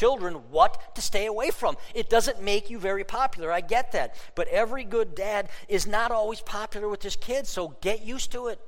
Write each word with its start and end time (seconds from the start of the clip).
children 0.00 0.34
what 0.50 0.94
to 0.94 1.02
stay 1.02 1.26
away 1.26 1.50
from. 1.50 1.76
It 1.94 2.08
doesn't 2.08 2.42
make 2.42 2.70
you 2.70 2.78
very 2.78 3.04
popular. 3.04 3.52
I 3.52 3.60
get 3.60 3.92
that. 3.92 4.16
But 4.34 4.48
every 4.48 4.84
good 4.84 5.14
dad 5.14 5.50
is 5.68 5.86
not 5.86 6.10
always 6.10 6.40
popular 6.40 6.88
with 6.88 7.02
his 7.02 7.16
kids, 7.16 7.50
so 7.50 7.76
get 7.82 8.02
used 8.02 8.32
to 8.32 8.46
it. 8.46 8.58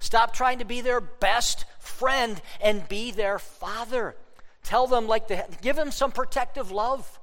Stop 0.00 0.34
trying 0.34 0.58
to 0.58 0.64
be 0.64 0.80
their 0.80 1.00
best 1.00 1.64
friend 1.78 2.42
and 2.60 2.88
be 2.88 3.12
their 3.12 3.38
father. 3.38 4.16
Tell 4.64 4.88
them, 4.88 5.06
like, 5.06 5.28
the, 5.28 5.46
give 5.62 5.76
them 5.76 5.92
some 5.92 6.10
protective 6.10 6.72
love. 6.72 7.20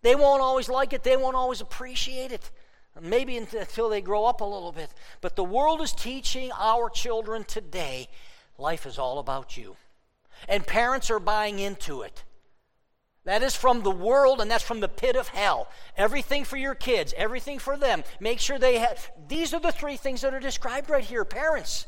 They 0.00 0.14
won't 0.14 0.40
always 0.40 0.70
like 0.70 0.94
it, 0.94 1.04
they 1.04 1.18
won't 1.18 1.36
always 1.36 1.60
appreciate 1.60 2.32
it. 2.32 2.50
Maybe 2.98 3.36
until 3.36 3.90
they 3.90 4.00
grow 4.00 4.24
up 4.24 4.40
a 4.40 4.44
little 4.44 4.72
bit. 4.72 4.88
But 5.20 5.36
the 5.36 5.44
world 5.44 5.82
is 5.82 5.92
teaching 5.92 6.50
our 6.58 6.88
children 6.88 7.44
today 7.44 8.08
life 8.56 8.86
is 8.86 8.98
all 8.98 9.18
about 9.18 9.54
you. 9.58 9.76
And 10.48 10.66
parents 10.66 11.10
are 11.10 11.20
buying 11.20 11.58
into 11.58 12.00
it. 12.00 12.24
That 13.26 13.42
is 13.42 13.56
from 13.56 13.82
the 13.82 13.90
world 13.90 14.40
and 14.40 14.48
that's 14.48 14.62
from 14.62 14.78
the 14.78 14.88
pit 14.88 15.16
of 15.16 15.26
hell. 15.28 15.68
Everything 15.96 16.44
for 16.44 16.56
your 16.56 16.76
kids, 16.76 17.12
everything 17.16 17.58
for 17.58 17.76
them. 17.76 18.04
Make 18.20 18.38
sure 18.38 18.56
they 18.56 18.78
have. 18.78 19.10
These 19.26 19.52
are 19.52 19.58
the 19.58 19.72
three 19.72 19.96
things 19.96 20.20
that 20.20 20.32
are 20.32 20.40
described 20.40 20.88
right 20.88 21.02
here. 21.02 21.24
Parents, 21.24 21.86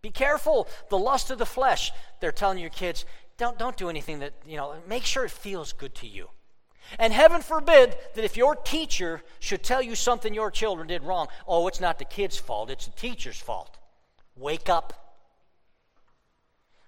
be 0.00 0.08
careful. 0.08 0.66
The 0.88 0.98
lust 0.98 1.30
of 1.30 1.38
the 1.38 1.44
flesh. 1.46 1.92
They're 2.20 2.32
telling 2.32 2.56
your 2.56 2.70
kids, 2.70 3.04
don't, 3.36 3.58
don't 3.58 3.76
do 3.76 3.90
anything 3.90 4.20
that, 4.20 4.32
you 4.46 4.56
know, 4.56 4.74
make 4.88 5.04
sure 5.04 5.26
it 5.26 5.30
feels 5.30 5.74
good 5.74 5.94
to 5.96 6.06
you. 6.06 6.28
And 6.98 7.12
heaven 7.12 7.42
forbid 7.42 7.94
that 8.14 8.24
if 8.24 8.38
your 8.38 8.56
teacher 8.56 9.22
should 9.40 9.62
tell 9.62 9.82
you 9.82 9.94
something 9.94 10.32
your 10.32 10.50
children 10.50 10.88
did 10.88 11.02
wrong, 11.02 11.28
oh, 11.46 11.68
it's 11.68 11.80
not 11.80 11.98
the 11.98 12.06
kid's 12.06 12.38
fault, 12.38 12.70
it's 12.70 12.86
the 12.86 12.92
teacher's 12.92 13.38
fault. 13.38 13.76
Wake 14.36 14.70
up. 14.70 15.20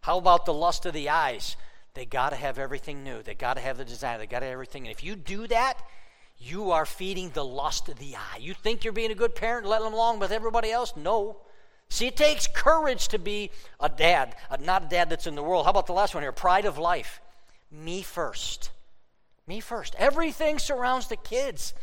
How 0.00 0.16
about 0.16 0.46
the 0.46 0.54
lust 0.54 0.86
of 0.86 0.94
the 0.94 1.10
eyes? 1.10 1.56
They 1.94 2.04
got 2.04 2.30
to 2.30 2.36
have 2.36 2.58
everything 2.58 3.04
new. 3.04 3.22
They 3.22 3.34
got 3.34 3.54
to 3.54 3.60
have 3.60 3.78
the 3.78 3.84
design. 3.84 4.18
They 4.18 4.26
got 4.26 4.40
to 4.40 4.46
have 4.46 4.52
everything. 4.52 4.86
And 4.86 4.94
if 4.94 5.04
you 5.04 5.14
do 5.14 5.46
that, 5.46 5.78
you 6.38 6.72
are 6.72 6.84
feeding 6.84 7.30
the 7.30 7.44
lust 7.44 7.88
of 7.88 7.98
the 7.98 8.16
eye. 8.16 8.38
You 8.40 8.52
think 8.52 8.82
you're 8.82 8.92
being 8.92 9.12
a 9.12 9.14
good 9.14 9.34
parent, 9.34 9.66
letting 9.66 9.84
them 9.84 9.94
along 9.94 10.18
with 10.18 10.32
everybody 10.32 10.72
else? 10.72 10.94
No. 10.96 11.38
See, 11.88 12.06
it 12.06 12.16
takes 12.16 12.48
courage 12.48 13.08
to 13.08 13.18
be 13.18 13.50
a 13.78 13.88
dad, 13.88 14.34
not 14.60 14.84
a 14.84 14.88
dad 14.88 15.08
that's 15.08 15.28
in 15.28 15.36
the 15.36 15.42
world. 15.42 15.64
How 15.64 15.70
about 15.70 15.86
the 15.86 15.92
last 15.92 16.14
one 16.14 16.24
here? 16.24 16.32
Pride 16.32 16.64
of 16.64 16.78
life. 16.78 17.20
Me 17.70 18.02
first. 18.02 18.70
Me 19.46 19.60
first. 19.60 19.94
Everything 19.96 20.58
surrounds 20.58 21.06
the 21.06 21.16
kids. 21.16 21.74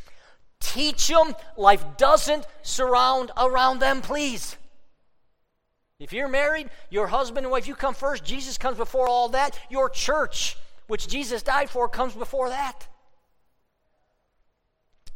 Teach 0.59 1.07
them 1.07 1.35
life 1.57 1.83
doesn't 1.97 2.45
surround 2.61 3.31
around 3.37 3.79
them, 3.79 4.01
please. 4.01 4.57
If 6.01 6.13
you're 6.13 6.27
married, 6.27 6.71
your 6.89 7.05
husband 7.05 7.45
and 7.45 7.51
wife, 7.51 7.67
you 7.67 7.75
come 7.75 7.93
first. 7.93 8.25
Jesus 8.25 8.57
comes 8.57 8.75
before 8.75 9.07
all 9.07 9.29
that. 9.29 9.57
Your 9.69 9.87
church, 9.87 10.57
which 10.87 11.07
Jesus 11.07 11.43
died 11.43 11.69
for, 11.69 11.87
comes 11.87 12.15
before 12.15 12.49
that. 12.49 12.87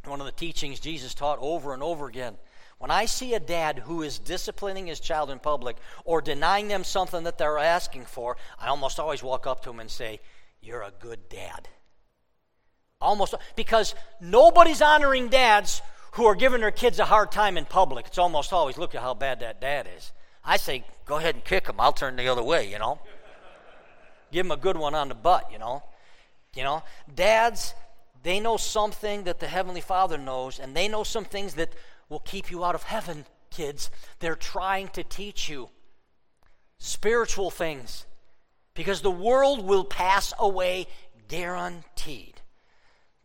One 0.04 0.20
of 0.20 0.26
the 0.26 0.32
teachings 0.32 0.78
Jesus 0.78 1.12
taught 1.12 1.40
over 1.40 1.74
and 1.74 1.82
over 1.82 2.06
again. 2.06 2.36
When 2.78 2.92
I 2.92 3.06
see 3.06 3.34
a 3.34 3.40
dad 3.40 3.80
who 3.80 4.02
is 4.02 4.20
disciplining 4.20 4.86
his 4.86 5.00
child 5.00 5.28
in 5.30 5.40
public 5.40 5.76
or 6.04 6.20
denying 6.20 6.68
them 6.68 6.84
something 6.84 7.24
that 7.24 7.36
they're 7.36 7.58
asking 7.58 8.04
for, 8.04 8.36
I 8.56 8.68
almost 8.68 9.00
always 9.00 9.24
walk 9.24 9.44
up 9.48 9.64
to 9.64 9.70
him 9.70 9.80
and 9.80 9.90
say, 9.90 10.20
You're 10.60 10.82
a 10.82 10.92
good 11.00 11.28
dad. 11.28 11.68
Almost 13.00 13.34
because 13.56 13.96
nobody's 14.20 14.82
honoring 14.82 15.30
dads 15.30 15.82
who 16.12 16.26
are 16.26 16.36
giving 16.36 16.60
their 16.60 16.70
kids 16.70 17.00
a 17.00 17.04
hard 17.04 17.32
time 17.32 17.56
in 17.56 17.64
public. 17.64 18.06
It's 18.06 18.18
almost 18.18 18.52
always 18.52 18.78
look 18.78 18.94
at 18.94 19.02
how 19.02 19.14
bad 19.14 19.40
that 19.40 19.60
dad 19.60 19.88
is. 19.96 20.12
I 20.46 20.56
say, 20.56 20.84
go 21.04 21.16
ahead 21.16 21.34
and 21.34 21.44
kick 21.44 21.66
him. 21.66 21.76
I'll 21.80 21.92
turn 21.92 22.16
the 22.16 22.28
other 22.28 22.42
way, 22.42 22.70
you 22.70 22.78
know. 22.78 23.00
Give 24.30 24.46
him 24.46 24.52
a 24.52 24.56
good 24.56 24.76
one 24.76 24.94
on 24.94 25.08
the 25.08 25.14
butt, 25.14 25.50
you 25.52 25.58
know. 25.58 25.82
You 26.54 26.62
know, 26.62 26.84
dads, 27.12 27.74
they 28.22 28.40
know 28.40 28.56
something 28.56 29.24
that 29.24 29.40
the 29.40 29.46
Heavenly 29.46 29.80
Father 29.80 30.16
knows, 30.16 30.58
and 30.58 30.74
they 30.74 30.88
know 30.88 31.02
some 31.02 31.24
things 31.24 31.54
that 31.54 31.74
will 32.08 32.20
keep 32.20 32.50
you 32.50 32.64
out 32.64 32.74
of 32.74 32.84
heaven, 32.84 33.26
kids. 33.50 33.90
They're 34.20 34.36
trying 34.36 34.88
to 34.88 35.02
teach 35.02 35.48
you 35.48 35.68
spiritual 36.78 37.50
things 37.50 38.06
because 38.74 39.00
the 39.00 39.10
world 39.10 39.64
will 39.64 39.84
pass 39.84 40.32
away 40.38 40.86
guaranteed. 41.28 42.35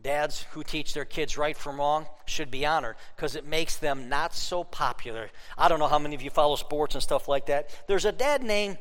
Dads 0.02 0.44
who 0.50 0.64
teach 0.64 0.94
their 0.94 1.04
kids 1.04 1.38
right 1.38 1.56
from 1.56 1.76
wrong 1.76 2.06
should 2.26 2.50
be 2.50 2.66
honored 2.66 2.96
because 3.14 3.36
it 3.36 3.46
makes 3.46 3.76
them 3.76 4.08
not 4.08 4.34
so 4.34 4.64
popular. 4.64 5.30
I 5.56 5.68
don't 5.68 5.78
know 5.78 5.86
how 5.86 6.00
many 6.00 6.14
of 6.14 6.22
you 6.22 6.30
follow 6.30 6.56
sports 6.56 6.94
and 6.94 7.02
stuff 7.02 7.28
like 7.28 7.46
that. 7.46 7.70
There's 7.86 8.04
a 8.04 8.12
dad 8.12 8.42
named, 8.42 8.78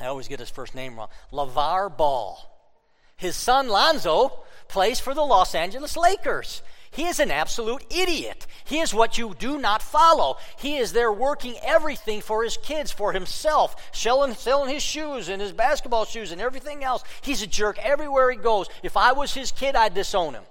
I 0.00 0.06
always 0.06 0.26
get 0.26 0.40
his 0.40 0.50
first 0.50 0.74
name 0.74 0.96
wrong, 0.96 1.08
LaVar 1.32 1.96
Ball. 1.96 2.50
His 3.16 3.36
son 3.36 3.68
Lonzo 3.68 4.40
plays 4.66 4.98
for 4.98 5.14
the 5.14 5.24
Los 5.24 5.54
Angeles 5.54 5.96
Lakers. 5.96 6.62
He 6.94 7.06
is 7.06 7.18
an 7.18 7.32
absolute 7.32 7.84
idiot. 7.90 8.46
He 8.64 8.78
is 8.78 8.94
what 8.94 9.18
you 9.18 9.34
do 9.36 9.58
not 9.58 9.82
follow. 9.82 10.36
He 10.58 10.76
is 10.76 10.92
there 10.92 11.12
working 11.12 11.56
everything 11.62 12.20
for 12.20 12.44
his 12.44 12.56
kids, 12.56 12.92
for 12.92 13.12
himself, 13.12 13.74
selling, 13.92 14.34
selling 14.34 14.72
his 14.72 14.82
shoes 14.82 15.28
and 15.28 15.42
his 15.42 15.52
basketball 15.52 16.04
shoes 16.04 16.30
and 16.30 16.40
everything 16.40 16.84
else. 16.84 17.02
He's 17.22 17.42
a 17.42 17.48
jerk 17.48 17.78
everywhere 17.84 18.30
he 18.30 18.36
goes. 18.36 18.68
If 18.84 18.96
I 18.96 19.12
was 19.12 19.34
his 19.34 19.50
kid, 19.50 19.74
I'd 19.74 19.94
disown 19.94 20.34
him. 20.34 20.44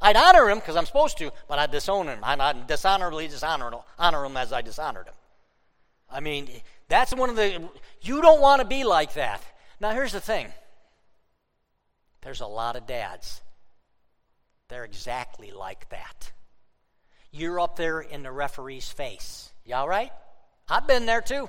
I'd 0.00 0.16
honor 0.16 0.48
him 0.48 0.58
because 0.58 0.74
I'm 0.74 0.86
supposed 0.86 1.18
to, 1.18 1.32
but 1.48 1.58
I'd 1.58 1.70
disown 1.70 2.08
him. 2.08 2.20
I'd 2.22 2.66
dishonorably 2.66 3.28
dishonor 3.28 3.70
honor 3.98 4.24
him 4.24 4.36
as 4.38 4.54
I 4.54 4.62
dishonored 4.62 5.08
him. 5.08 5.14
I 6.10 6.20
mean, 6.20 6.48
that's 6.88 7.14
one 7.14 7.28
of 7.28 7.36
the. 7.36 7.68
You 8.00 8.22
don't 8.22 8.40
want 8.40 8.62
to 8.62 8.66
be 8.66 8.84
like 8.84 9.14
that. 9.14 9.42
Now, 9.80 9.90
here's 9.90 10.12
the 10.12 10.20
thing 10.20 10.48
there's 12.22 12.40
a 12.40 12.46
lot 12.46 12.76
of 12.76 12.86
dads 12.86 13.42
they're 14.68 14.84
exactly 14.84 15.50
like 15.50 15.88
that. 15.90 16.32
You're 17.30 17.60
up 17.60 17.76
there 17.76 18.00
in 18.00 18.22
the 18.22 18.32
referee's 18.32 18.90
face. 18.90 19.50
You 19.64 19.74
all 19.74 19.88
right? 19.88 20.12
I've 20.68 20.86
been 20.86 21.06
there 21.06 21.20
too. 21.20 21.48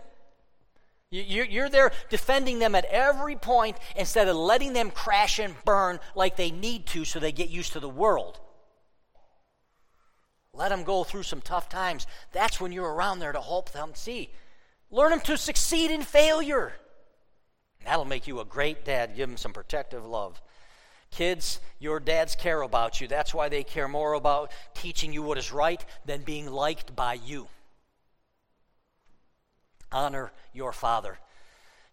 You're 1.11 1.69
there 1.69 1.91
defending 2.09 2.59
them 2.59 2.75
at 2.75 2.85
every 2.85 3.35
point 3.35 3.77
instead 3.95 4.27
of 4.27 4.35
letting 4.35 4.73
them 4.73 4.91
crash 4.91 5.39
and 5.39 5.55
burn 5.65 5.99
like 6.15 6.35
they 6.35 6.51
need 6.51 6.85
to 6.87 7.03
so 7.03 7.19
they 7.19 7.31
get 7.31 7.49
used 7.49 7.73
to 7.73 7.79
the 7.79 7.89
world. 7.89 8.39
Let 10.53 10.69
them 10.69 10.83
go 10.83 11.03
through 11.03 11.23
some 11.23 11.41
tough 11.41 11.67
times. 11.67 12.05
That's 12.31 12.61
when 12.61 12.71
you're 12.71 12.93
around 12.93 13.19
there 13.19 13.31
to 13.31 13.41
help 13.41 13.71
them 13.71 13.91
see. 13.95 14.29
Learn 14.91 15.11
them 15.11 15.21
to 15.21 15.37
succeed 15.37 15.89
in 15.89 16.03
failure. 16.03 16.73
That'll 17.85 18.05
make 18.05 18.27
you 18.27 18.39
a 18.39 18.45
great 18.45 18.85
dad. 18.85 19.15
Give 19.15 19.29
them 19.29 19.37
some 19.37 19.53
protective 19.53 20.05
love. 20.05 20.41
Kids, 21.11 21.59
your 21.79 21.99
dads 21.99 22.35
care 22.35 22.61
about 22.61 23.01
you. 23.01 23.07
That's 23.07 23.33
why 23.33 23.49
they 23.49 23.63
care 23.63 23.87
more 23.87 24.13
about 24.13 24.51
teaching 24.73 25.13
you 25.13 25.23
what 25.23 25.37
is 25.37 25.51
right 25.51 25.83
than 26.05 26.21
being 26.21 26.49
liked 26.49 26.95
by 26.95 27.13
you. 27.13 27.47
Honor 29.91 30.31
your 30.53 30.71
father. 30.71 31.17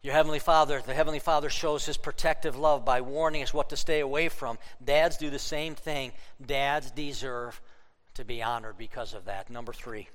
Your 0.02 0.14
Heavenly 0.14 0.38
Father, 0.38 0.80
the 0.86 0.94
Heavenly 0.94 1.18
Father 1.18 1.50
shows 1.50 1.84
His 1.84 1.96
protective 1.96 2.56
love 2.56 2.84
by 2.84 3.00
warning 3.00 3.42
us 3.42 3.52
what 3.52 3.70
to 3.70 3.76
stay 3.76 4.00
away 4.00 4.28
from. 4.28 4.58
Dads 4.84 5.16
do 5.16 5.30
the 5.30 5.38
same 5.38 5.74
thing. 5.74 6.12
Dads 6.44 6.90
deserve 6.90 7.60
to 8.14 8.24
be 8.24 8.42
honored 8.42 8.78
because 8.78 9.14
of 9.14 9.24
that. 9.24 9.50
Number 9.50 9.72
three, 9.72 10.08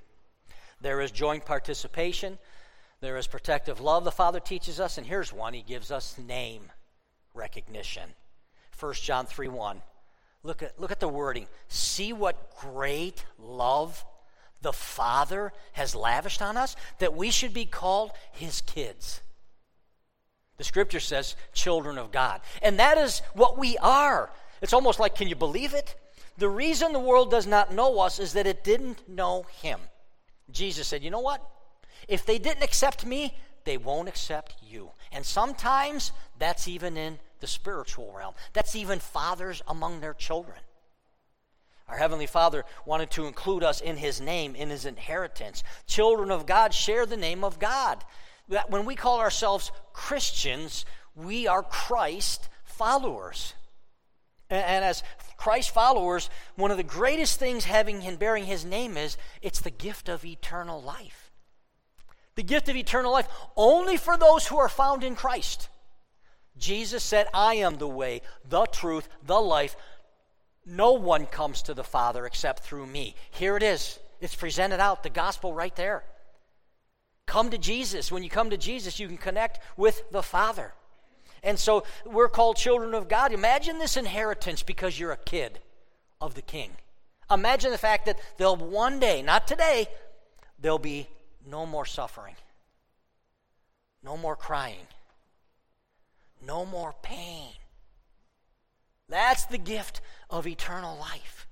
there 0.80 1.02
is 1.02 1.12
joint 1.12 1.46
participation, 1.46 2.38
there 3.02 3.18
is 3.18 3.28
protective 3.28 3.82
love, 3.82 4.04
the 4.04 4.12
Father 4.12 4.40
teaches 4.40 4.80
us, 4.80 4.98
and 4.98 5.06
here's 5.06 5.34
one 5.34 5.54
He 5.54 5.62
gives 5.62 5.92
us 5.92 6.18
name 6.18 6.72
recognition. 7.34 8.14
1 8.82 8.94
John 8.94 9.26
3 9.26 9.48
1. 9.48 9.82
Look 10.44 10.64
at, 10.64 10.80
look 10.80 10.92
at 10.92 11.00
the 11.00 11.08
wording. 11.08 11.48
See 11.68 12.14
what 12.14 12.56
great 12.58 13.24
love 13.38 14.04
the 14.62 14.74
Father 14.74 15.54
has 15.74 15.96
lavished 15.96 16.42
on 16.42 16.58
us 16.58 16.76
that 17.00 17.16
we 17.16 17.32
should 17.32 17.54
be 17.54 17.66
called 17.66 18.12
His 18.32 18.62
kids. 18.62 19.22
The 20.58 20.64
scripture 20.64 21.00
says, 21.00 21.36
children 21.54 21.98
of 21.98 22.12
God. 22.12 22.42
And 22.62 22.80
that 22.80 22.98
is 22.98 23.22
what 23.34 23.58
we 23.58 23.78
are. 23.78 24.30
It's 24.62 24.74
almost 24.74 25.00
like, 25.00 25.16
can 25.16 25.28
you 25.28 25.36
believe 25.36 25.74
it? 25.74 25.96
The 26.38 26.50
reason 26.50 26.94
the 26.94 27.00
world 27.00 27.32
does 27.32 27.48
not 27.48 27.74
know 27.74 28.00
us 28.00 28.20
is 28.20 28.34
that 28.34 28.48
it 28.48 28.64
didn't 28.64 29.08
know 29.10 29.46
Him. 29.62 29.80
Jesus 30.52 30.88
said, 30.88 31.04
you 31.04 31.10
know 31.10 31.20
what? 31.20 31.48
If 32.08 32.26
they 32.26 32.38
didn't 32.38 32.64
accept 32.64 33.06
me, 33.06 33.36
they 33.64 33.78
won't 33.78 34.10
accept 34.10 34.56
you. 34.62 34.92
And 35.12 35.26
sometimes 35.26 36.12
that's 36.40 36.68
even 36.68 36.98
in 36.98 37.20
the 37.40 37.48
spiritual 37.48 38.14
realm. 38.16 38.34
That's 38.54 38.76
even 38.76 39.00
fathers 39.00 39.62
among 39.68 40.00
their 40.00 40.14
children. 40.14 40.58
Our 41.88 41.98
Heavenly 41.98 42.26
Father 42.26 42.64
wanted 42.86 43.12
to 43.12 43.26
include 43.26 43.64
us 43.64 43.82
in 43.82 43.98
His 43.98 44.22
name, 44.22 44.56
in 44.56 44.70
His 44.70 44.86
inheritance. 44.86 45.64
Children 45.88 46.32
of 46.32 46.46
God 46.46 46.74
share 46.74 47.06
the 47.06 47.18
name 47.18 47.44
of 47.44 47.60
God. 47.60 48.04
When 48.70 48.86
we 48.86 48.96
call 48.96 49.20
ourselves 49.20 49.72
Christians, 49.92 50.86
we 51.16 51.48
are 51.48 51.62
Christ 51.62 52.48
followers. 52.64 53.54
And 54.50 54.86
as 54.86 55.04
Christ 55.38 55.72
followers, 55.72 56.30
one 56.56 56.72
of 56.72 56.78
the 56.78 56.84
greatest 56.84 57.40
things 57.40 57.66
having 57.66 58.06
and 58.06 58.18
bearing 58.18 58.46
His 58.46 58.64
name 58.64 58.96
is 58.96 59.18
it's 59.42 59.60
the 59.60 59.70
gift 59.70 60.08
of 60.08 60.24
eternal 60.24 60.82
life. 60.82 61.21
The 62.36 62.44
gift 62.44 62.70
of 62.70 62.76
eternal 62.76 63.12
life 63.12 63.28
only 63.56 63.98
for 63.98 64.18
those 64.18 64.48
who 64.48 64.58
are 64.58 64.70
found 64.70 65.04
in 65.04 65.16
Christ. 65.16 65.70
Jesus 66.58 67.04
said, 67.04 67.28
I 67.34 67.56
am 67.56 67.78
the 67.78 67.88
way, 67.88 68.22
the 68.48 68.66
truth, 68.66 69.10
the 69.26 69.40
life. 69.40 69.76
No 70.66 70.94
one 70.94 71.26
comes 71.26 71.64
to 71.64 71.74
the 71.74 71.84
Father 71.84 72.26
except 72.26 72.64
through 72.64 72.86
me. 72.86 73.16
Here 73.32 73.58
it 73.58 73.64
is. 73.64 74.00
It's 74.20 74.36
presented 74.36 74.80
out, 74.80 75.04
the 75.04 75.10
gospel 75.10 75.54
right 75.54 75.76
there. 75.76 76.04
Come 77.26 77.50
to 77.50 77.58
Jesus. 77.58 78.12
When 78.12 78.24
you 78.24 78.30
come 78.30 78.50
to 78.52 78.58
Jesus, 78.58 79.00
you 79.00 79.08
can 79.08 79.18
connect 79.18 79.60
with 79.76 80.04
the 80.12 80.22
Father. 80.22 80.74
And 81.44 81.58
so 81.58 81.84
we're 82.06 82.30
called 82.30 82.58
children 82.58 82.94
of 82.94 83.10
God. 83.10 83.32
Imagine 83.32 83.80
this 83.80 83.98
inheritance 83.98 84.62
because 84.62 85.00
you're 85.00 85.12
a 85.12 85.18
kid 85.18 85.60
of 86.20 86.36
the 86.36 86.42
King. 86.42 86.72
Imagine 87.32 87.72
the 87.72 87.78
fact 87.78 88.06
that 88.06 88.20
they'll 88.38 88.56
one 88.56 89.00
day, 89.00 89.22
not 89.22 89.48
today, 89.48 89.88
there'll 90.60 90.78
be 90.78 91.08
no 91.46 91.66
more 91.66 91.86
suffering, 91.86 92.36
no 94.04 94.18
more 94.18 94.36
crying, 94.36 94.88
no 96.46 96.66
more 96.66 96.94
pain. 97.02 97.54
That's 99.10 99.46
the 99.46 99.58
gift 99.58 100.02
of 100.30 100.48
eternal 100.48 100.98
life. 100.98 101.48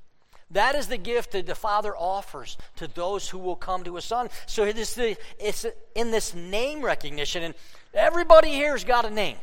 That 0.51 0.75
is 0.75 0.87
the 0.87 0.97
gift 0.97 1.31
that 1.33 1.45
the 1.45 1.53
Father 1.53 1.95
offers 1.95 2.57
to 2.77 2.87
those 2.87 3.29
who 3.29 3.37
will 3.37 3.55
come 3.55 3.83
to 3.83 3.95
His 3.95 4.05
Son. 4.05 4.29
So 4.47 4.63
it 4.63 4.77
is 4.77 4.95
the, 4.95 5.15
it's 5.37 5.65
in 5.93 6.09
this 6.09 6.33
name 6.33 6.81
recognition, 6.81 7.43
and 7.43 7.53
everybody 7.93 8.53
here's 8.53 8.83
got 8.83 9.05
a 9.05 9.11
name. 9.11 9.37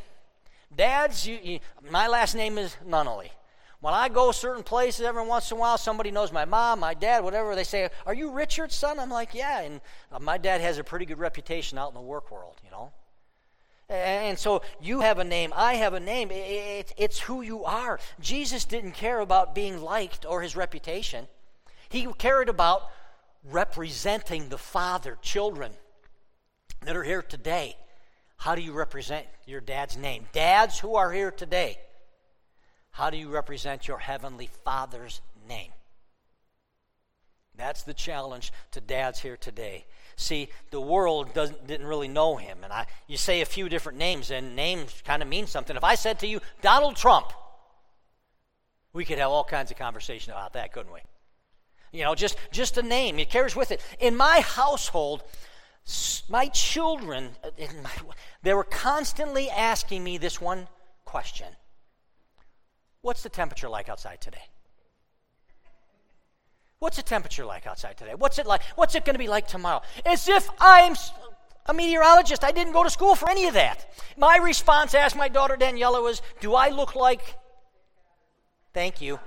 Dads, 0.75 1.26
you, 1.26 1.38
you, 1.42 1.60
my 1.90 2.08
last 2.08 2.34
name 2.34 2.58
is 2.58 2.76
Nunnally. 2.84 3.31
When 3.87 3.94
I 3.94 4.09
go 4.09 4.33
certain 4.33 4.65
places, 4.65 5.06
every 5.06 5.25
once 5.25 5.49
in 5.53 5.59
a 5.59 5.61
while, 5.61 5.79
somebody 5.79 6.11
knows 6.11 6.33
my 6.33 6.44
mom, 6.44 6.81
my 6.81 6.93
dad, 6.93 7.23
whatever. 7.23 7.55
They 7.55 7.62
say, 7.62 7.88
"Are 8.05 8.15
you 8.15 8.33
Richard's 8.33 8.75
son?" 8.75 8.99
I'm 8.99 9.11
like, 9.11 9.33
"Yeah." 9.33 9.61
And 9.61 9.81
uh, 10.11 10.19
my 10.19 10.38
dad 10.38 10.61
has 10.61 10.79
a 10.79 10.83
pretty 10.83 11.06
good 11.06 11.21
reputation 11.21 11.79
out 11.79 11.91
in 11.91 11.94
the 11.94 12.00
work 12.00 12.33
world, 12.33 12.56
you 12.65 12.71
know. 12.73 12.91
And 13.88 14.37
so 14.41 14.62
you 14.81 15.03
have 15.03 15.21
a 15.21 15.25
name, 15.25 15.53
I 15.55 15.75
have 15.75 15.94
a 15.94 16.00
name. 16.00 16.31
It's 16.33 17.21
who 17.21 17.43
you 17.43 17.65
are. 17.65 18.00
Jesus 18.19 18.65
didn't 18.65 18.94
care 18.94 19.21
about 19.21 19.55
being 19.55 19.81
liked 19.81 20.27
or 20.27 20.43
his 20.43 20.56
reputation, 20.56 21.29
he 21.88 22.06
cared 22.19 22.49
about 22.49 22.91
representing 23.44 24.49
the 24.49 24.59
Father, 24.59 25.17
children 25.23 25.71
that 26.81 26.97
are 26.97 27.05
here 27.05 27.23
today. 27.23 27.77
How 28.37 28.56
do 28.56 28.62
you 28.62 28.73
represent 28.73 29.29
your 29.47 29.61
dad's 29.61 29.97
name? 29.97 30.27
Dads 30.33 30.81
who 30.81 30.97
are 30.97 31.12
here 31.12 31.31
today, 31.31 31.79
how 32.96 33.10
do 33.10 33.19
you 33.19 33.28
represent 33.28 33.87
your 33.87 33.98
heavenly 33.98 34.48
Father's 34.64 35.20
name? 35.46 35.70
That's 37.54 37.82
the 37.82 37.93
challenge 37.93 38.54
to 38.70 38.81
dads 38.81 39.20
here 39.20 39.37
today. 39.37 39.84
See, 40.16 40.48
the 40.70 40.81
world 40.81 41.34
doesn't, 41.34 41.66
didn't 41.66 41.88
really 41.88 42.08
know 42.08 42.37
him. 42.37 42.56
And 42.64 42.72
I, 42.72 42.87
you 43.06 43.19
say 43.19 43.43
a 43.43 43.44
few 43.44 43.69
different 43.69 43.98
names, 43.98 44.31
and 44.31 44.56
names 44.56 45.02
kind 45.04 45.20
of 45.20 45.28
mean 45.28 45.46
something. 45.46 45.76
If 45.76 45.84
I 45.84 45.94
said 45.94 46.20
to 46.20 46.26
you, 46.26 46.40
Donald 46.62 46.96
Trump, 46.96 47.34
we 48.94 49.04
could 49.04 49.19
have 49.19 49.28
all 49.28 49.44
kinds 49.44 49.70
of 49.70 49.76
conversation 49.76 50.32
about 50.32 50.54
that, 50.54 50.72
couldn't 50.72 50.92
we? 50.94 51.00
You 51.92 52.04
know, 52.04 52.14
just, 52.14 52.38
just 52.50 52.78
a 52.78 52.82
name. 52.82 53.19
It 53.19 53.28
carries 53.28 53.54
with 53.54 53.72
it. 53.72 53.82
In 54.00 54.16
my 54.16 54.40
household, 54.40 55.22
my 56.31 56.46
children, 56.46 57.28
uh, 57.44 57.50
my, 57.82 57.90
they 58.42 58.54
were 58.54 58.64
constantly 58.64 59.50
asking 59.50 60.02
me 60.02 60.16
this 60.16 60.40
one 60.40 60.66
question 61.04 61.49
What's 63.02 63.22
the 63.22 63.28
temperature 63.28 63.69
like 63.69 63.88
outside 63.88 64.20
today? 64.20 64.43
What's 66.78 66.96
the 66.96 67.02
temperature 67.02 67.44
like 67.44 67.66
outside 67.66 67.96
today? 67.96 68.14
What's 68.14 68.38
it 68.38 68.46
like? 68.46 68.62
What's 68.75 68.94
it 68.94 69.04
going 69.04 69.14
to 69.14 69.19
be 69.19 69.28
like 69.28 69.48
tomorrow? 69.48 69.82
As 70.04 70.28
if 70.28 70.48
I'm 70.60 70.94
a 71.69 71.75
meteorologist. 71.75 72.44
I 72.44 72.52
didn't 72.52 72.72
go 72.72 72.84
to 72.84 72.90
school 72.90 73.14
for 73.14 73.28
any 73.28 73.46
of 73.46 73.54
that. 73.54 73.87
My 74.16 74.37
response 74.37 74.94
asked 74.94 75.16
my 75.16 75.28
daughter 75.28 75.56
Daniela 75.56 76.02
was, 76.02 76.22
Do 76.40 76.54
I 76.54 76.70
look 76.70 76.94
like. 76.94 77.37
Thank 78.72 79.00
you. 79.00 79.19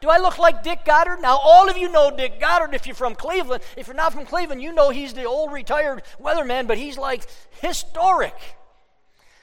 Do 0.00 0.10
I 0.10 0.18
look 0.18 0.36
like 0.36 0.64
Dick 0.64 0.84
Goddard? 0.84 1.20
Now, 1.20 1.36
all 1.36 1.70
of 1.70 1.76
you 1.76 1.90
know 1.90 2.10
Dick 2.14 2.40
Goddard 2.40 2.74
if 2.74 2.86
you're 2.86 2.96
from 2.96 3.14
Cleveland. 3.14 3.62
If 3.76 3.86
you're 3.86 3.94
not 3.94 4.12
from 4.12 4.26
Cleveland, 4.26 4.60
you 4.60 4.72
know 4.72 4.90
he's 4.90 5.14
the 5.14 5.24
old 5.24 5.52
retired 5.52 6.02
weatherman, 6.20 6.66
but 6.66 6.76
he's 6.76 6.98
like 6.98 7.24
historic. 7.60 8.34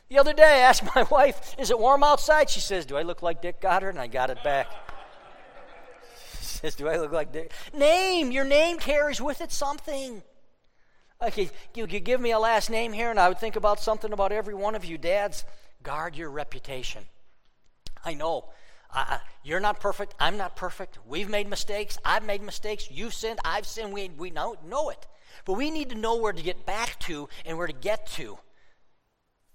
The 0.10 0.18
other 0.18 0.34
day, 0.34 0.44
I 0.44 0.58
asked 0.58 0.84
my 0.96 1.04
wife, 1.12 1.56
Is 1.60 1.70
it 1.70 1.80
warm 1.80 2.04
outside? 2.04 2.50
She 2.50 2.60
says, 2.60 2.86
Do 2.86 2.98
I 2.98 3.04
look 3.04 3.22
like 3.22 3.42
Dick 3.42 3.62
Goddard? 3.62 3.92
And 3.92 4.00
I 4.00 4.08
got 4.08 4.30
it 4.30 4.44
back 4.44 4.68
She 6.40 6.46
says, 6.46 6.76
Do 6.76 6.88
I 6.88 6.98
look 6.98 7.12
like 7.12 7.32
Dick? 7.32 7.52
Name. 7.74 8.32
Your 8.32 8.44
name 8.44 8.80
carries 8.80 9.22
with 9.22 9.42
it 9.42 9.52
something. 9.52 10.24
Okay, 11.22 11.52
you 11.76 11.86
could 11.86 12.06
give 12.06 12.22
me 12.22 12.32
a 12.32 12.40
last 12.40 12.70
name 12.70 12.94
here, 12.94 13.10
and 13.10 13.20
I 13.20 13.28
would 13.28 13.40
think 13.40 13.58
about 13.58 13.82
something 13.82 14.14
about 14.14 14.32
every 14.32 14.54
one 14.54 14.74
of 14.74 14.86
you. 14.86 14.98
Dads, 14.98 15.44
guard 15.84 16.16
your 16.16 16.30
reputation. 16.30 17.04
I 18.04 18.14
know. 18.14 18.46
Uh, 18.92 19.20
you're 19.44 19.60
not 19.60 19.80
perfect. 19.80 20.16
I'm 20.20 20.38
not 20.38 20.56
perfect. 20.56 20.98
We've 21.06 21.30
made 21.30 21.48
mistakes. 21.48 22.00
I've 22.04 22.24
made 22.24 22.42
mistakes. 22.42 22.90
You've 22.90 23.14
sinned. 23.14 23.40
I've 23.46 23.68
sinned. 23.68 23.94
We, 23.94 24.10
we 24.10 24.32
know, 24.32 24.56
know 24.66 24.90
it. 24.90 25.06
But 25.46 25.54
we 25.54 25.70
need 25.70 25.90
to 25.90 25.96
know 25.96 26.16
where 26.16 26.34
to 26.34 26.42
get 26.42 26.66
back 26.66 26.98
to 27.02 27.30
and 27.46 27.58
where 27.58 27.68
to 27.68 27.74
get 27.74 28.08
to 28.14 28.40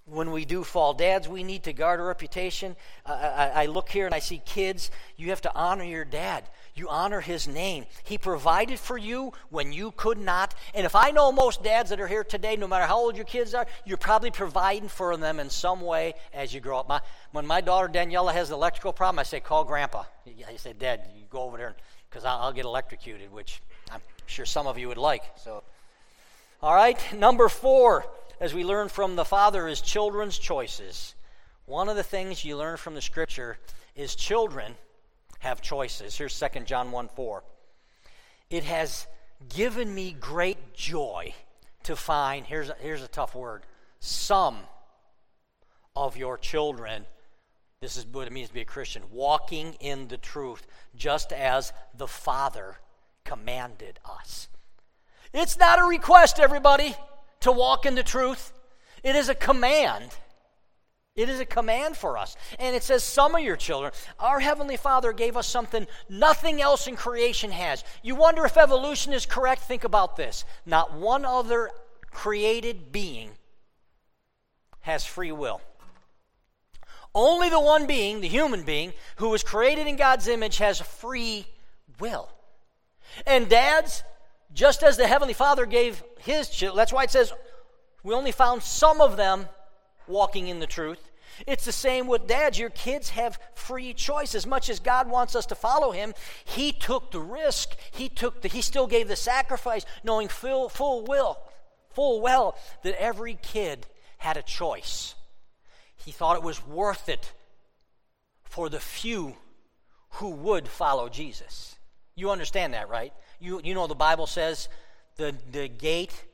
when 0.07 0.31
we 0.31 0.45
do 0.45 0.63
fall. 0.63 0.93
Dads, 0.93 1.27
we 1.27 1.43
need 1.43 1.63
to 1.65 1.73
guard 1.73 1.99
our 1.99 2.07
reputation. 2.07 2.77
Uh, 3.07 3.13
I, 3.13 3.63
I, 3.63 3.67
look 3.67 3.89
here 3.89 4.05
and 4.05 4.15
I 4.15 4.19
see 4.19 4.43
kids. 4.45 4.91
You 5.17 5.31
have 5.31 5.41
to 5.43 5.55
honor 5.55 5.85
your 5.85 6.05
dad. 6.05 6.45
You 6.75 6.89
honor 6.89 7.21
his 7.21 7.49
name. 7.49 7.87
He 8.03 8.19
provided 8.19 8.79
for 8.79 8.99
you 8.99 9.33
when 9.49 9.73
you 9.73 9.93
could 9.93 10.19
not. 10.19 10.55
And 10.75 10.85
if 10.85 10.95
I 10.95 11.11
know 11.11 11.33
most 11.33 11.63
dads 11.63 11.91
that 11.91 12.01
are 12.01 12.07
here 12.07 12.25
today, 12.25 12.57
no 12.57 12.67
matter 12.69 12.85
how 12.85 12.99
old 12.99 13.17
your 13.17 13.25
kids 13.25 13.55
are, 13.55 13.67
you're 13.87 13.97
probably 13.97 14.31
providing 14.31 14.89
for 14.89 15.17
them 15.17 15.41
in 15.41 15.49
some 15.49 15.81
way 15.81 16.15
as 16.35 16.53
you 16.53 16.61
grow 16.61 16.81
up. 16.81 16.89
My, 16.89 17.01
when 17.33 17.47
my 17.47 17.61
daughter 17.63 17.89
Daniela 17.89 18.33
has 18.33 18.51
an 18.51 18.55
electrical 18.55 18.93
problem, 18.93 19.21
I 19.21 19.23
say, 19.23 19.41
call 19.41 19.65
grandpa. 19.65 20.05
I 20.27 20.57
say, 20.57 20.75
Dad, 20.75 21.09
you 21.17 21.25
go 21.31 21.43
over 21.43 21.57
there 21.57 21.75
because 22.11 22.25
I'll, 22.25 22.41
I'll 22.41 22.53
get 22.53 22.67
electrocuted, 22.67 23.33
which 23.33 23.63
I'm 23.91 24.03
sure 24.27 24.45
some 24.45 24.67
of 24.67 24.77
you 24.77 24.89
would 24.89 24.99
like. 24.99 25.23
So, 25.37 25.63
all 26.63 26.75
right, 26.75 26.99
number 27.15 27.49
four 27.49 28.05
as 28.45 28.53
we 28.53 28.63
learn 28.63 28.91
from 28.91 29.17
the 29.17 29.25
Father, 29.25 29.67
is 29.67 29.81
children's 29.81 30.37
choices. 30.37 31.15
One 31.65 31.89
of 31.89 31.97
the 31.97 32.03
things 32.03 32.45
you 32.45 32.59
learn 32.59 32.77
from 32.77 32.95
the 32.95 33.01
Scripture 33.01 33.57
is 33.97 34.15
children 34.15 34.75
have 35.39 35.63
choices. 35.63 36.15
Here's 36.15 36.39
2 36.39 36.61
John 36.67 36.93
1 36.93 37.09
4. 37.09 37.43
It 38.51 38.65
has 38.65 39.07
given 39.49 39.95
me 39.95 40.15
great 40.21 40.75
joy 40.75 41.33
to 41.85 41.97
find, 41.97 42.45
here's 42.45 42.69
a, 42.69 42.77
here's 42.81 43.03
a 43.03 43.09
tough 43.09 43.35
word, 43.35 43.63
some 43.99 44.59
of 45.97 46.19
your 46.19 46.37
children, 46.37 47.07
this 47.81 47.97
is 47.97 48.05
what 48.05 48.27
it 48.27 48.33
means 48.35 48.49
to 48.49 48.55
be 48.55 48.61
a 48.61 48.67
Christian, 48.67 49.05
walking 49.11 49.73
in 49.81 50.09
the 50.09 50.19
truth, 50.19 50.67
just 50.95 51.33
as 51.33 51.73
the 51.97 52.07
Father 52.07 52.77
commanded 53.25 54.01
us. 54.05 54.49
It's 55.33 55.59
not 55.59 55.81
a 55.81 55.85
request, 55.85 56.39
everybody 56.39 56.95
to 57.45 57.53
walk 57.53 57.87
in 57.87 57.95
the 57.95 58.03
truth. 58.03 58.53
It 59.03 59.17
is 59.17 59.29
a 59.29 59.35
command. 59.35 60.11
It 61.15 61.29
is 61.29 61.39
a 61.39 61.47
command 61.47 61.97
for 61.97 62.19
us. 62.19 62.37
And 62.59 62.75
it 62.75 62.83
says, 62.83 63.05
Some 63.05 63.35
of 63.35 63.43
your 63.43 63.57
children, 63.57 63.93
our 64.19 64.41
Heavenly 64.41 64.77
Father 64.77 65.13
gave 65.13 65.37
us 65.37 65.47
something 65.47 65.87
nothing 66.09 66.61
else 66.61 66.89
in 66.89 66.97
creation 66.97 67.53
has. 67.53 67.85
You 68.03 68.17
wonder 68.17 68.45
if 68.45 68.57
evolution 68.57 69.13
is 69.13 69.27
correct? 69.27 69.63
Think 69.63 69.85
about 69.85 70.17
this. 70.17 70.45
Not 70.67 70.95
one 70.95 71.25
other 71.25 71.71
created 72.11 72.91
being 72.91 73.31
has 74.81 75.07
free 75.07 75.33
will. 75.33 75.61
Only 77.15 77.49
the 77.49 77.61
one 77.61 77.87
being, 77.87 78.21
the 78.21 78.29
human 78.29 78.65
being, 78.65 78.93
who 79.17 79.29
was 79.29 79.45
created 79.45 79.87
in 79.87 79.97
God's 79.97 80.27
image, 80.27 80.59
has 80.59 80.81
free 80.81 81.47
will. 82.01 82.29
And 83.25 83.49
dads, 83.49 84.03
just 84.55 84.83
as 84.83 84.97
the 84.97 85.07
Heavenly 85.07 85.35
Father 85.35 85.67
gave 85.67 86.03
his 86.21 86.49
children, 86.49 86.77
that's 86.77 86.93
why 86.93 87.03
it 87.05 87.11
says 87.11 87.33
we 88.03 88.15
only 88.15 88.33
found 88.33 88.63
some 88.63 89.01
of 89.01 89.17
them 89.17 89.49
walking 90.07 90.49
in 90.49 90.61
the 90.61 90.67
truth. 90.67 91.11
It's 91.47 91.65
the 91.65 91.73
same 91.73 92.07
with 92.07 92.29
dads. 92.29 92.59
Your 92.59 92.71
kids 92.71 93.11
have 93.11 93.41
free 93.55 93.93
choice. 93.93 94.35
As 94.35 94.47
much 94.47 94.71
as 94.71 94.79
God 94.79 95.11
wants 95.11 95.35
us 95.35 95.47
to 95.47 95.57
follow 95.57 95.91
Him, 95.91 96.15
He 96.45 96.71
took 96.71 97.11
the 97.11 97.21
risk. 97.21 97.77
He 97.93 98.09
took 98.09 98.41
the, 98.43 98.49
He 98.49 98.63
still 98.63 98.87
gave 98.87 99.09
the 99.09 99.17
sacrifice, 99.17 99.85
knowing 100.05 100.29
full, 100.29 100.69
full 100.69 101.05
will, 101.05 101.39
full 101.91 102.21
well 102.21 102.57
that 102.83 103.01
every 103.01 103.37
kid 103.43 103.87
had 104.19 104.37
a 104.37 104.43
choice. 104.43 105.17
He 105.97 106.13
thought 106.13 106.37
it 106.37 106.43
was 106.43 106.65
worth 106.65 107.09
it 107.09 107.33
for 108.45 108.69
the 108.69 108.81
few 108.81 109.37
who 110.11 110.31
would 110.31 110.69
follow 110.69 111.09
Jesus. 111.09 111.75
You 112.15 112.31
understand 112.31 112.75
that, 112.75 112.89
right? 112.89 113.13
You, 113.41 113.61
you 113.63 113.75
know 113.75 113.87
the 113.87 113.95
Bible 113.95 114.27
says 114.27 114.69
the, 115.17 115.35
the 115.53 115.69
gate 115.69 116.25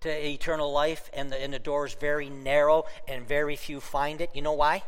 to 0.00 0.08
eternal 0.08 0.72
life 0.72 1.10
and 1.12 1.30
the, 1.30 1.42
and 1.42 1.52
the 1.52 1.58
door 1.58 1.86
is 1.86 1.94
very 1.94 2.28
narrow 2.28 2.84
and 3.06 3.26
very 3.26 3.56
few 3.56 3.80
find 3.80 4.20
it. 4.20 4.30
You 4.34 4.42
know 4.42 4.52
why? 4.52 4.82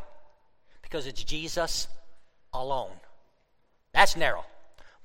Because 0.81 1.07
it's 1.07 1.23
Jesus 1.23 1.87
alone. 2.53 2.91
That's 3.93 4.15
narrow. 4.15 4.45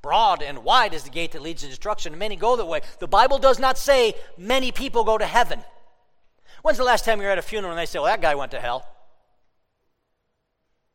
Broad 0.02 0.42
and 0.42 0.62
wide 0.62 0.94
is 0.94 1.02
the 1.02 1.10
gate 1.10 1.32
that 1.32 1.42
leads 1.42 1.62
to 1.62 1.68
destruction, 1.68 2.12
and 2.12 2.20
many 2.20 2.36
go 2.36 2.54
that 2.56 2.66
way. 2.66 2.82
The 3.00 3.08
Bible 3.08 3.38
does 3.38 3.58
not 3.58 3.76
say 3.76 4.14
many 4.38 4.70
people 4.70 5.02
go 5.02 5.18
to 5.18 5.26
heaven. 5.26 5.60
When's 6.62 6.78
the 6.78 6.84
last 6.84 7.04
time 7.04 7.20
you 7.20 7.26
were 7.26 7.32
at 7.32 7.38
a 7.38 7.42
funeral 7.42 7.72
and 7.72 7.78
they 7.78 7.86
say, 7.86 7.98
well, 7.98 8.06
that 8.06 8.20
guy 8.20 8.34
went 8.34 8.52
to 8.52 8.60
hell? 8.60 8.86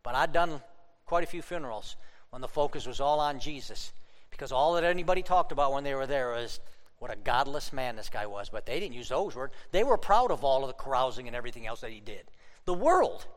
But 0.03 0.15
I've 0.15 0.31
done 0.31 0.61
quite 1.05 1.23
a 1.23 1.27
few 1.27 1.41
funerals 1.41 1.95
when 2.29 2.41
the 2.41 2.47
focus 2.47 2.87
was 2.87 3.01
all 3.01 3.19
on 3.19 3.39
Jesus 3.39 3.91
because 4.41 4.51
all 4.51 4.73
that 4.73 4.83
anybody 4.83 5.21
talked 5.21 5.51
about 5.51 5.71
when 5.71 5.83
they 5.83 5.93
were 5.93 6.07
there 6.07 6.31
was 6.31 6.59
what 6.97 7.13
a 7.13 7.15
godless 7.15 7.71
man 7.71 7.95
this 7.95 8.09
guy 8.09 8.25
was. 8.25 8.49
But 8.49 8.65
they 8.65 8.79
didn't 8.79 8.95
use 8.95 9.09
those 9.09 9.35
words. 9.35 9.53
They 9.71 9.83
were 9.83 9.99
proud 9.99 10.31
of 10.31 10.43
all 10.43 10.63
of 10.63 10.67
the 10.67 10.83
carousing 10.83 11.27
and 11.27 11.35
everything 11.35 11.67
else 11.67 11.81
that 11.81 11.91
he 11.91 11.99
did. 11.99 12.23
The 12.65 12.73
world. 12.73 13.27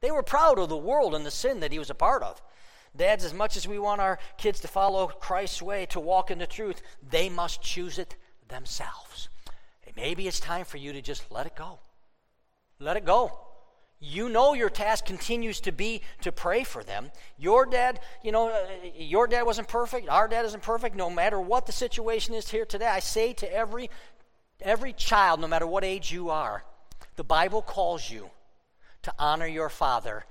They 0.00 0.10
were 0.10 0.24
proud 0.24 0.58
of 0.58 0.68
the 0.68 0.76
world 0.76 1.14
and 1.14 1.24
the 1.24 1.30
sin 1.30 1.60
that 1.60 1.70
he 1.70 1.78
was 1.78 1.90
a 1.90 1.94
part 1.94 2.24
of. 2.24 2.42
Dads, 2.96 3.24
as 3.24 3.32
much 3.32 3.56
as 3.56 3.68
we 3.68 3.78
want 3.78 4.00
our 4.00 4.18
kids 4.36 4.58
to 4.62 4.68
follow 4.68 5.06
Christ's 5.06 5.62
way, 5.62 5.86
to 5.86 6.00
walk 6.00 6.32
in 6.32 6.38
the 6.38 6.46
truth, 6.48 6.82
they 7.08 7.28
must 7.28 7.62
choose 7.62 7.96
it 7.96 8.16
themselves. 8.48 9.28
Maybe 9.94 10.26
it's 10.26 10.40
time 10.40 10.64
for 10.64 10.78
you 10.78 10.92
to 10.92 11.02
just 11.02 11.30
let 11.30 11.46
it 11.46 11.54
go. 11.54 11.78
Let 12.80 12.96
it 12.96 13.04
go. 13.04 13.45
You 13.98 14.28
know 14.28 14.52
your 14.52 14.68
task 14.68 15.06
continues 15.06 15.60
to 15.60 15.72
be 15.72 16.02
to 16.20 16.30
pray 16.30 16.64
for 16.64 16.84
them. 16.84 17.10
Your 17.38 17.64
dad, 17.64 18.00
you 18.22 18.30
know, 18.30 18.50
uh, 18.50 18.58
your 18.94 19.26
dad 19.26 19.42
wasn't 19.42 19.68
perfect. 19.68 20.08
Our 20.08 20.28
dad 20.28 20.44
isn't 20.44 20.62
perfect. 20.62 20.96
No 20.96 21.08
matter 21.08 21.40
what 21.40 21.64
the 21.66 21.72
situation 21.72 22.34
is 22.34 22.50
here 22.50 22.66
today, 22.66 22.86
I 22.86 23.00
say 23.00 23.32
to 23.34 23.52
every 23.52 23.90
every 24.60 24.92
child, 24.92 25.40
no 25.40 25.48
matter 25.48 25.66
what 25.66 25.84
age 25.84 26.12
you 26.12 26.30
are, 26.30 26.64
the 27.16 27.24
Bible 27.24 27.62
calls 27.62 28.10
you 28.10 28.30
to 29.02 29.14
honor 29.18 29.46
your 29.46 29.68
father 29.68 30.24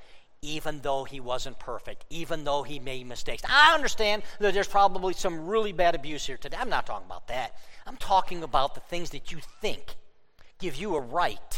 even 0.45 0.79
though 0.81 1.03
he 1.03 1.19
wasn't 1.19 1.57
perfect, 1.60 2.05
even 2.10 2.43
though 2.43 2.63
he 2.63 2.79
made 2.79 3.07
mistakes. 3.07 3.41
I 3.50 3.74
understand 3.74 4.24
that 4.39 4.53
there's 4.53 4.67
probably 4.67 5.13
some 5.13 5.48
really 5.48 5.72
bad 5.72 5.95
abuse 5.95 6.25
here 6.25 6.38
today. 6.38 6.57
I'm 6.60 6.69
not 6.69 6.86
talking 6.86 7.07
about 7.07 7.27
that. 7.27 7.55
I'm 7.88 7.98
talking 7.98 8.43
about 8.43 8.75
the 8.75 8.81
things 8.81 9.10
that 9.12 9.31
you 9.31 9.39
think 9.62 9.95
give 10.60 10.75
you 10.75 10.95
a 10.95 11.00
right 11.00 11.54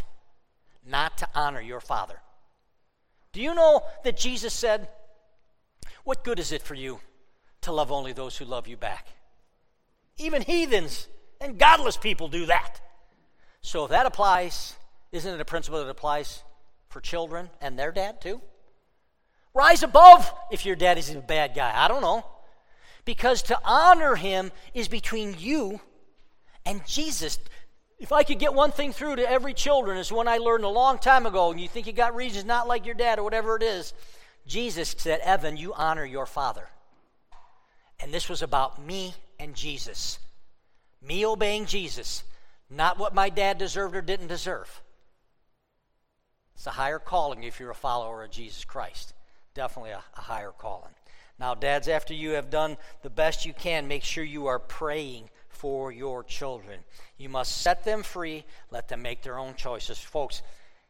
not 0.87 1.17
to 1.19 1.27
honor 1.35 1.61
your 1.61 1.79
father. 1.79 2.19
Do 3.33 3.41
you 3.41 3.53
know 3.53 3.83
that 4.03 4.17
Jesus 4.17 4.53
said, 4.53 4.87
What 6.03 6.23
good 6.23 6.39
is 6.39 6.51
it 6.51 6.61
for 6.61 6.75
you 6.75 6.99
to 7.61 7.71
love 7.71 7.91
only 7.91 8.13
those 8.13 8.37
who 8.37 8.45
love 8.45 8.67
you 8.67 8.77
back? 8.77 9.07
Even 10.17 10.41
heathens 10.41 11.07
and 11.39 11.59
godless 11.59 11.97
people 11.97 12.27
do 12.27 12.47
that. 12.47 12.81
So 13.61 13.83
if 13.83 13.91
that 13.91 14.05
applies, 14.05 14.75
isn't 15.11 15.33
it 15.33 15.41
a 15.41 15.45
principle 15.45 15.83
that 15.83 15.89
applies 15.89 16.41
for 16.89 17.01
children 17.01 17.49
and 17.61 17.77
their 17.77 17.91
dad 17.91 18.21
too? 18.21 18.41
Rise 19.53 19.83
above 19.83 20.31
if 20.51 20.65
your 20.65 20.75
dad 20.75 20.97
is 20.97 21.09
a 21.09 21.19
bad 21.19 21.55
guy. 21.55 21.71
I 21.75 21.87
don't 21.87 22.01
know. 22.01 22.25
Because 23.05 23.41
to 23.43 23.59
honor 23.63 24.15
him 24.15 24.51
is 24.73 24.87
between 24.87 25.35
you 25.39 25.79
and 26.65 26.85
Jesus. 26.85 27.39
If 27.99 28.11
I 28.11 28.23
could 28.23 28.39
get 28.39 28.53
one 28.53 28.71
thing 28.71 28.93
through 28.93 29.15
to 29.15 29.29
every 29.29 29.53
children, 29.53 29.97
is 29.97 30.11
one 30.11 30.27
I 30.27 30.37
learned 30.37 30.63
a 30.63 30.69
long 30.69 30.99
time 30.99 31.25
ago, 31.25 31.51
and 31.51 31.59
you 31.59 31.67
think 31.67 31.87
you 31.87 31.93
got 31.93 32.15
reasons 32.15 32.45
not 32.45 32.67
like 32.67 32.85
your 32.85 32.95
dad 32.95 33.17
or 33.17 33.23
whatever 33.23 33.55
it 33.55 33.63
is. 33.63 33.93
Jesus 34.45 34.95
said, 34.97 35.19
Evan, 35.21 35.57
you 35.57 35.73
honor 35.73 36.05
your 36.05 36.27
father. 36.27 36.69
And 37.99 38.13
this 38.13 38.29
was 38.29 38.43
about 38.43 38.83
me 38.83 39.15
and 39.39 39.55
Jesus. 39.55 40.19
Me 41.01 41.25
obeying 41.25 41.65
Jesus, 41.65 42.23
not 42.69 42.99
what 42.99 43.15
my 43.15 43.29
dad 43.29 43.57
deserved 43.57 43.95
or 43.95 44.01
didn't 44.01 44.27
deserve. 44.27 44.81
It's 46.55 46.67
a 46.67 46.71
higher 46.71 46.99
calling 46.99 47.43
if 47.43 47.59
you're 47.59 47.71
a 47.71 47.75
follower 47.75 48.23
of 48.23 48.31
Jesus 48.31 48.63
Christ. 48.63 49.13
Definitely 49.53 49.91
a, 49.91 50.03
a 50.15 50.21
higher 50.21 50.51
calling. 50.55 50.93
Now, 51.39 51.55
dads, 51.55 51.87
after 51.87 52.13
you 52.13 52.31
have 52.31 52.49
done 52.49 52.77
the 53.03 53.09
best 53.09 53.45
you 53.45 53.53
can, 53.53 53.87
make 53.87 54.03
sure 54.03 54.23
you 54.23 54.47
are 54.47 54.59
praying 54.59 55.29
for 55.57 55.91
your 55.91 56.23
children. 56.23 56.79
You 57.17 57.29
must 57.29 57.61
set 57.61 57.83
them 57.83 58.03
free, 58.03 58.45
let 58.71 58.87
them 58.87 59.01
make 59.01 59.23
their 59.23 59.37
own 59.37 59.55
choices. 59.55 59.99
Folks, 59.99 60.41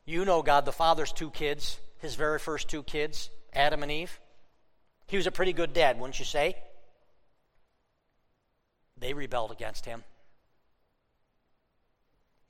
you 0.06 0.26
know 0.26 0.42
God 0.42 0.66
the 0.66 0.72
Father's 0.72 1.12
two 1.12 1.30
kids, 1.30 1.80
his 2.00 2.16
very 2.16 2.40
first 2.40 2.68
two 2.68 2.84
kids, 2.84 3.30
Adam 3.54 3.84
and 3.84 3.92
Eve. 3.92 4.20
He 5.08 5.18
was 5.18 5.28
a 5.28 5.32
pretty 5.32 5.54
good 5.54 5.74
dad, 5.74 6.00
wouldn't 6.00 6.20
you 6.20 6.26
say? 6.26 6.56
They 8.98 9.14
rebelled 9.14 9.52
against 9.52 9.86
him. 9.86 10.04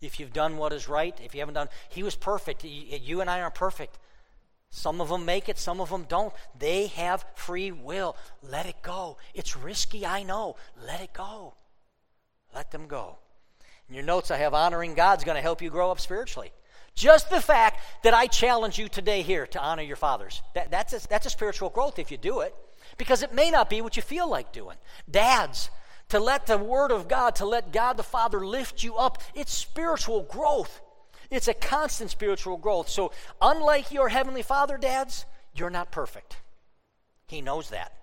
If 0.01 0.19
you've 0.19 0.33
done 0.33 0.57
what 0.57 0.73
is 0.73 0.87
right, 0.87 1.19
if 1.23 1.33
you 1.33 1.41
haven't 1.41 1.55
done, 1.55 1.69
he 1.89 2.03
was 2.03 2.15
perfect. 2.15 2.63
You 2.63 3.21
and 3.21 3.29
I 3.29 3.41
aren't 3.41 3.55
perfect. 3.55 3.97
Some 4.69 5.01
of 5.01 5.09
them 5.09 5.25
make 5.25 5.49
it, 5.49 5.57
some 5.57 5.79
of 5.81 5.89
them 5.89 6.05
don't. 6.07 6.33
They 6.57 6.87
have 6.87 7.25
free 7.35 7.71
will. 7.71 8.15
Let 8.43 8.65
it 8.65 8.81
go. 8.81 9.17
It's 9.33 9.57
risky, 9.57 10.05
I 10.05 10.23
know. 10.23 10.55
Let 10.85 11.01
it 11.01 11.13
go. 11.13 11.55
Let 12.57 12.71
them 12.71 12.87
go. 12.87 13.19
In 13.87 13.93
your 13.93 14.03
notes, 14.03 14.31
I 14.31 14.37
have 14.37 14.55
honoring 14.55 14.95
God's 14.95 15.23
going 15.23 15.35
to 15.35 15.43
help 15.43 15.61
you 15.61 15.69
grow 15.69 15.91
up 15.91 15.99
spiritually. 15.99 16.51
Just 16.95 17.29
the 17.29 17.39
fact 17.39 17.79
that 18.03 18.15
I 18.15 18.25
challenge 18.25 18.79
you 18.79 18.89
today 18.89 19.21
here 19.21 19.45
to 19.45 19.61
honor 19.61 19.83
your 19.83 19.95
fathers, 19.95 20.41
that, 20.55 20.71
that's, 20.71 20.91
a, 20.91 21.07
that's 21.07 21.27
a 21.27 21.29
spiritual 21.29 21.69
growth 21.69 21.99
if 21.99 22.09
you 22.09 22.17
do 22.17 22.39
it, 22.39 22.55
because 22.97 23.21
it 23.21 23.31
may 23.31 23.51
not 23.51 23.69
be 23.69 23.81
what 23.81 23.95
you 23.95 24.01
feel 24.01 24.27
like 24.27 24.51
doing. 24.53 24.75
Dads, 25.07 25.69
to 26.09 26.19
let 26.19 26.47
the 26.47 26.57
Word 26.57 26.89
of 26.91 27.07
God, 27.07 27.35
to 27.35 27.45
let 27.45 27.71
God 27.71 27.95
the 27.95 28.01
Father 28.01 28.43
lift 28.43 28.83
you 28.83 28.95
up, 28.95 29.21
it's 29.35 29.53
spiritual 29.53 30.23
growth. 30.23 30.81
It's 31.29 31.47
a 31.47 31.53
constant 31.53 32.09
spiritual 32.09 32.57
growth. 32.57 32.89
So, 32.89 33.11
unlike 33.39 33.91
your 33.91 34.09
Heavenly 34.09 34.41
Father, 34.41 34.79
dads, 34.79 35.25
you're 35.53 35.69
not 35.69 35.91
perfect. 35.91 36.37
He 37.27 37.39
knows 37.39 37.69
that. 37.69 37.93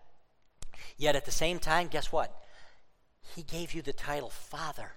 Yet 0.97 1.17
at 1.17 1.25
the 1.25 1.33
same 1.33 1.59
time, 1.59 1.89
guess 1.89 2.13
what? 2.13 2.41
He 3.35 3.43
gave 3.43 3.75
you 3.75 3.83
the 3.83 3.93
title 3.93 4.31
Father. 4.31 4.93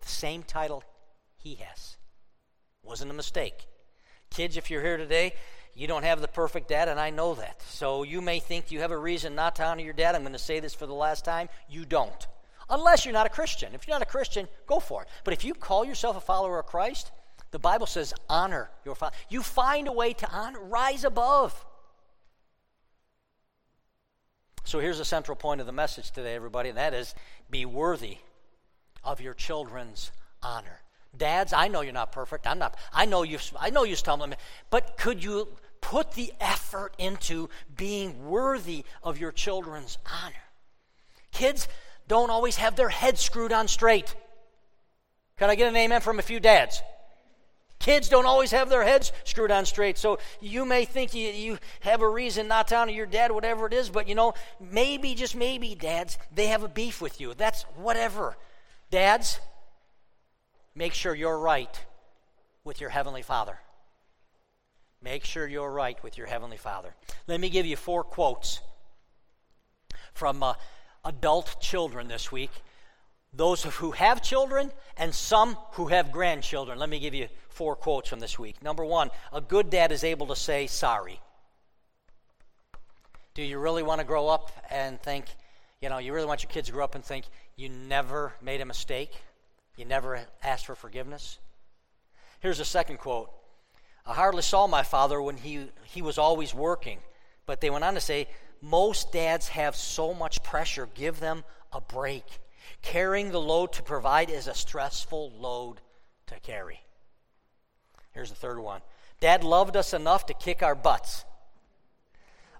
The 0.00 0.08
same 0.08 0.42
title 0.42 0.82
he 1.36 1.56
has. 1.56 1.96
Wasn't 2.82 3.10
a 3.10 3.14
mistake. 3.14 3.66
Kids, 4.30 4.56
if 4.56 4.70
you're 4.70 4.82
here 4.82 4.96
today, 4.96 5.34
you 5.74 5.86
don't 5.86 6.04
have 6.04 6.20
the 6.20 6.28
perfect 6.28 6.68
dad, 6.68 6.88
and 6.88 6.98
I 6.98 7.10
know 7.10 7.34
that. 7.34 7.62
So 7.62 8.02
you 8.02 8.20
may 8.20 8.40
think 8.40 8.70
you 8.70 8.80
have 8.80 8.90
a 8.90 8.98
reason 8.98 9.34
not 9.34 9.56
to 9.56 9.64
honor 9.64 9.82
your 9.82 9.92
dad. 9.92 10.14
I'm 10.14 10.22
going 10.22 10.32
to 10.32 10.38
say 10.38 10.60
this 10.60 10.74
for 10.74 10.86
the 10.86 10.94
last 10.94 11.24
time. 11.24 11.48
You 11.68 11.84
don't. 11.84 12.26
Unless 12.68 13.04
you're 13.04 13.14
not 13.14 13.26
a 13.26 13.30
Christian. 13.30 13.74
If 13.74 13.86
you're 13.86 13.94
not 13.94 14.02
a 14.02 14.10
Christian, 14.10 14.48
go 14.66 14.80
for 14.80 15.02
it. 15.02 15.08
But 15.24 15.34
if 15.34 15.44
you 15.44 15.54
call 15.54 15.84
yourself 15.84 16.16
a 16.16 16.20
follower 16.20 16.58
of 16.58 16.66
Christ, 16.66 17.10
the 17.50 17.58
Bible 17.58 17.86
says 17.86 18.14
honor 18.28 18.70
your 18.84 18.94
father. 18.94 19.16
You 19.28 19.42
find 19.42 19.88
a 19.88 19.92
way 19.92 20.12
to 20.12 20.30
honor, 20.30 20.60
rise 20.60 21.04
above. 21.04 21.64
So 24.70 24.78
here's 24.78 24.98
the 24.98 25.04
central 25.04 25.34
point 25.34 25.60
of 25.60 25.66
the 25.66 25.72
message 25.72 26.12
today, 26.12 26.36
everybody, 26.36 26.68
and 26.68 26.78
that 26.78 26.94
is 26.94 27.12
be 27.50 27.66
worthy 27.66 28.18
of 29.02 29.20
your 29.20 29.34
children's 29.34 30.12
honor. 30.44 30.78
Dads, 31.16 31.52
I 31.52 31.66
know 31.66 31.80
you're 31.80 31.92
not 31.92 32.12
perfect. 32.12 32.46
I'm 32.46 32.60
not. 32.60 32.76
I 32.92 33.04
know 33.04 33.24
you. 33.24 33.40
I 33.58 33.70
know 33.70 33.82
you 33.82 33.96
stumble, 33.96 34.28
but 34.70 34.96
could 34.96 35.24
you 35.24 35.48
put 35.80 36.12
the 36.12 36.32
effort 36.40 36.94
into 36.98 37.50
being 37.76 38.28
worthy 38.28 38.84
of 39.02 39.18
your 39.18 39.32
children's 39.32 39.98
honor? 40.06 40.44
Kids 41.32 41.66
don't 42.06 42.30
always 42.30 42.54
have 42.54 42.76
their 42.76 42.90
heads 42.90 43.20
screwed 43.20 43.52
on 43.52 43.66
straight. 43.66 44.14
Can 45.36 45.50
I 45.50 45.56
get 45.56 45.66
an 45.66 45.74
amen 45.74 46.00
from 46.00 46.20
a 46.20 46.22
few 46.22 46.38
dads? 46.38 46.80
Kids 47.80 48.10
don't 48.10 48.26
always 48.26 48.50
have 48.50 48.68
their 48.68 48.84
heads 48.84 49.10
screwed 49.24 49.50
on 49.50 49.64
straight. 49.64 49.96
So 49.96 50.18
you 50.38 50.66
may 50.66 50.84
think 50.84 51.14
you, 51.14 51.28
you 51.30 51.58
have 51.80 52.02
a 52.02 52.08
reason 52.08 52.46
not 52.46 52.68
to 52.68 52.76
honor 52.76 52.92
your 52.92 53.06
dad, 53.06 53.32
whatever 53.32 53.66
it 53.66 53.72
is, 53.72 53.88
but 53.88 54.06
you 54.06 54.14
know, 54.14 54.34
maybe, 54.60 55.14
just 55.14 55.34
maybe, 55.34 55.74
dads, 55.74 56.18
they 56.32 56.48
have 56.48 56.62
a 56.62 56.68
beef 56.68 57.00
with 57.00 57.20
you. 57.22 57.32
That's 57.32 57.62
whatever. 57.76 58.36
Dads, 58.90 59.40
make 60.74 60.92
sure 60.92 61.14
you're 61.14 61.38
right 61.38 61.84
with 62.64 62.82
your 62.82 62.90
Heavenly 62.90 63.22
Father. 63.22 63.58
Make 65.02 65.24
sure 65.24 65.48
you're 65.48 65.72
right 65.72 66.00
with 66.02 66.18
your 66.18 66.26
Heavenly 66.26 66.58
Father. 66.58 66.94
Let 67.26 67.40
me 67.40 67.48
give 67.48 67.64
you 67.64 67.76
four 67.76 68.04
quotes 68.04 68.60
from 70.12 70.42
uh, 70.42 70.52
adult 71.02 71.56
children 71.62 72.08
this 72.08 72.30
week 72.30 72.50
those 73.32 73.62
who 73.62 73.92
have 73.92 74.22
children 74.22 74.72
and 74.96 75.14
some 75.14 75.56
who 75.72 75.86
have 75.86 76.12
grandchildren. 76.12 76.78
Let 76.78 76.88
me 76.88 76.98
give 76.98 77.14
you 77.14 77.28
four 77.48 77.76
quotes 77.76 78.08
from 78.08 78.20
this 78.20 78.38
week. 78.38 78.62
Number 78.62 78.84
one, 78.84 79.10
a 79.32 79.40
good 79.40 79.70
dad 79.70 79.92
is 79.92 80.04
able 80.04 80.26
to 80.28 80.36
say 80.36 80.66
sorry. 80.66 81.20
Do 83.34 83.42
you 83.42 83.58
really 83.58 83.82
want 83.82 84.00
to 84.00 84.06
grow 84.06 84.28
up 84.28 84.50
and 84.70 85.00
think, 85.00 85.26
you 85.80 85.88
know, 85.88 85.98
you 85.98 86.12
really 86.12 86.26
want 86.26 86.42
your 86.42 86.50
kids 86.50 86.66
to 86.66 86.72
grow 86.72 86.84
up 86.84 86.94
and 86.94 87.04
think 87.04 87.26
you 87.56 87.68
never 87.68 88.32
made 88.42 88.60
a 88.60 88.64
mistake? 88.64 89.12
You 89.76 89.84
never 89.84 90.20
asked 90.42 90.66
for 90.66 90.74
forgiveness? 90.74 91.38
Here's 92.40 92.60
a 92.60 92.64
second 92.64 92.98
quote 92.98 93.30
I 94.04 94.14
hardly 94.14 94.42
saw 94.42 94.66
my 94.66 94.82
father 94.82 95.22
when 95.22 95.36
he, 95.36 95.68
he 95.84 96.02
was 96.02 96.18
always 96.18 96.54
working. 96.54 96.98
But 97.46 97.60
they 97.60 97.70
went 97.70 97.84
on 97.84 97.94
to 97.94 98.00
say, 98.00 98.28
most 98.60 99.12
dads 99.12 99.48
have 99.48 99.76
so 99.76 100.12
much 100.12 100.42
pressure, 100.42 100.88
give 100.94 101.20
them 101.20 101.44
a 101.72 101.80
break. 101.80 102.24
Carrying 102.82 103.30
the 103.30 103.40
load 103.40 103.72
to 103.74 103.82
provide 103.82 104.30
is 104.30 104.46
a 104.46 104.54
stressful 104.54 105.32
load 105.38 105.80
to 106.26 106.38
carry. 106.40 106.80
Here's 108.12 108.30
the 108.30 108.36
third 108.36 108.58
one 108.58 108.80
Dad 109.20 109.44
loved 109.44 109.76
us 109.76 109.92
enough 109.92 110.26
to 110.26 110.34
kick 110.34 110.62
our 110.62 110.74
butts. 110.74 111.24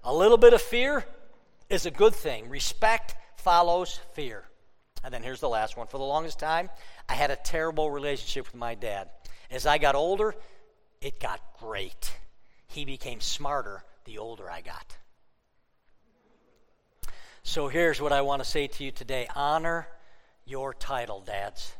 A 0.03 0.13
little 0.13 0.37
bit 0.37 0.53
of 0.53 0.61
fear 0.61 1.05
is 1.69 1.85
a 1.85 1.91
good 1.91 2.15
thing. 2.15 2.49
Respect 2.49 3.15
follows 3.37 3.99
fear. 4.13 4.45
And 5.03 5.13
then 5.13 5.23
here's 5.23 5.39
the 5.39 5.49
last 5.49 5.77
one. 5.77 5.87
For 5.87 5.97
the 5.97 6.03
longest 6.03 6.39
time, 6.39 6.69
I 7.09 7.15
had 7.15 7.31
a 7.31 7.35
terrible 7.35 7.89
relationship 7.89 8.45
with 8.45 8.55
my 8.55 8.75
dad. 8.75 9.09
As 9.49 9.65
I 9.65 9.77
got 9.77 9.95
older, 9.95 10.35
it 11.01 11.19
got 11.19 11.39
great. 11.59 12.11
He 12.67 12.85
became 12.85 13.19
smarter 13.19 13.83
the 14.05 14.19
older 14.19 14.49
I 14.49 14.61
got. 14.61 14.97
So 17.43 17.67
here's 17.67 17.99
what 17.99 18.11
I 18.11 18.21
want 18.21 18.43
to 18.43 18.49
say 18.49 18.67
to 18.67 18.83
you 18.83 18.91
today 18.91 19.27
honor 19.35 19.87
your 20.45 20.73
title, 20.73 21.21
dads. 21.21 21.73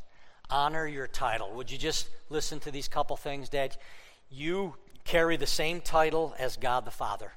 Honor 0.50 0.88
your 0.88 1.08
title. 1.08 1.51
Would 1.53 1.72
you 1.72 1.77
just 1.77 2.10
listen 2.30 2.60
to 2.62 2.72
these 2.72 2.88
couple 2.88 3.15
things, 3.15 3.48
Dad? 3.48 3.77
You 4.30 4.75
carry 5.06 5.38
the 5.38 5.48
same 5.48 5.80
title 5.80 6.36
as 6.38 6.58
God 6.58 6.84
the 6.84 6.91
Father. 6.91 7.32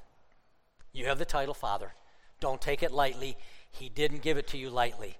You 0.91 1.05
have 1.05 1.19
the 1.19 1.25
title 1.25 1.53
Father. 1.53 1.93
Don't 2.39 2.59
take 2.59 2.83
it 2.83 2.91
lightly. 2.91 3.37
He 3.71 3.89
didn't 3.89 4.21
give 4.21 4.37
it 4.37 4.47
to 4.47 4.57
you 4.57 4.69
lightly. 4.69 5.17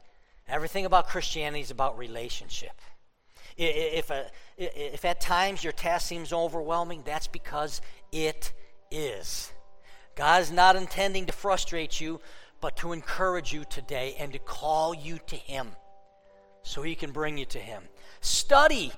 Everything 0.47 0.85
about 0.85 1.07
Christianity 1.07 1.61
is 1.61 1.71
about 1.71 1.97
relationship. 1.97 2.81
If, 3.57 4.09
a, 4.09 4.25
if 4.57 5.05
at 5.05 5.21
times 5.21 5.63
your 5.63 5.73
task 5.73 6.07
seems 6.07 6.33
overwhelming, 6.33 7.03
that's 7.05 7.27
because 7.27 7.81
it 8.11 8.51
is. 8.91 9.51
God 10.15 10.41
is 10.41 10.51
not 10.51 10.75
intending 10.75 11.25
to 11.25 11.33
frustrate 11.33 11.99
you, 11.99 12.19
but 12.61 12.77
to 12.77 12.93
encourage 12.93 13.53
you 13.53 13.63
today 13.65 14.15
and 14.19 14.33
to 14.33 14.39
call 14.39 14.93
you 14.93 15.19
to 15.27 15.35
Him 15.35 15.69
so 16.63 16.81
He 16.81 16.95
can 16.95 17.11
bring 17.11 17.37
you 17.37 17.45
to 17.45 17.59
Him. 17.59 17.83
Study 18.21 18.91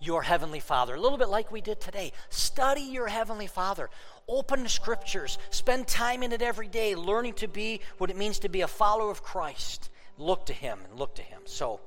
your 0.00 0.22
Heavenly 0.22 0.60
Father, 0.60 0.94
a 0.94 1.00
little 1.00 1.18
bit 1.18 1.28
like 1.28 1.50
we 1.50 1.60
did 1.60 1.80
today. 1.80 2.12
Study 2.28 2.82
your 2.82 3.06
Heavenly 3.06 3.46
Father. 3.46 3.88
Open 4.28 4.62
the 4.62 4.68
Scriptures. 4.68 5.38
Spend 5.50 5.86
time 5.86 6.22
in 6.22 6.32
it 6.32 6.42
every 6.42 6.68
day, 6.68 6.94
learning 6.94 7.34
to 7.34 7.48
be 7.48 7.80
what 7.98 8.10
it 8.10 8.16
means 8.16 8.40
to 8.40 8.48
be 8.48 8.60
a 8.60 8.68
follower 8.68 9.10
of 9.10 9.22
Christ. 9.22 9.90
Look 10.18 10.46
to 10.46 10.52
Him 10.52 10.78
and 10.88 10.98
look 10.98 11.14
to 11.16 11.22
Him. 11.22 11.42
So, 11.44 11.80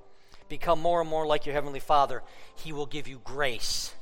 become 0.47 0.79
more 0.79 1.01
and 1.01 1.09
more 1.09 1.27
like 1.27 1.45
your 1.45 1.53
Heavenly 1.53 1.79
Father. 1.79 2.23
He 2.55 2.73
will 2.73 2.85
give 2.85 3.07
you 3.07 3.21
grace 3.23 3.93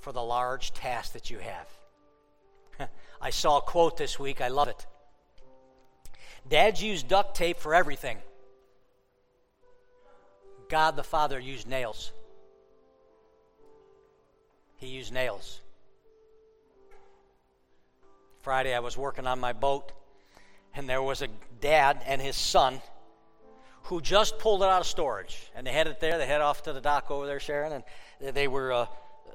for 0.00 0.12
the 0.12 0.22
large 0.22 0.72
task 0.72 1.12
that 1.12 1.30
you 1.30 1.38
have. 1.38 2.88
I 3.20 3.30
saw 3.30 3.58
a 3.58 3.62
quote 3.62 3.96
this 3.96 4.18
week. 4.18 4.40
I 4.40 4.48
love 4.48 4.68
it. 4.68 4.86
Dads 6.50 6.82
use 6.82 7.04
duct 7.04 7.36
tape 7.36 7.56
for 7.58 7.74
everything. 7.74 8.18
God 10.68 10.96
the 10.96 11.04
Father 11.04 11.38
used 11.38 11.68
nails. 11.68 12.12
He 14.76 14.88
used 14.88 15.12
nails. 15.12 15.60
Friday, 18.42 18.74
I 18.74 18.80
was 18.80 18.96
working 18.96 19.26
on 19.26 19.38
my 19.38 19.52
boat, 19.52 19.92
and 20.74 20.88
there 20.88 21.02
was 21.02 21.22
a 21.22 21.28
dad 21.60 22.02
and 22.04 22.20
his 22.20 22.36
son 22.36 22.80
who 23.84 24.00
just 24.00 24.38
pulled 24.38 24.62
it 24.62 24.68
out 24.68 24.80
of 24.80 24.86
storage. 24.86 25.50
And 25.54 25.66
they 25.66 25.72
had 25.72 25.86
it 25.86 26.00
there. 26.00 26.18
They 26.18 26.26
head 26.26 26.40
off 26.40 26.62
to 26.64 26.72
the 26.72 26.80
dock 26.80 27.10
over 27.10 27.26
there, 27.26 27.40
Sharon, 27.40 27.72
and 28.20 28.34
they 28.34 28.48
were 28.48 28.72
uh, 28.72 28.86